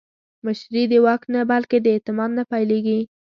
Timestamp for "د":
0.91-0.93, 1.81-1.87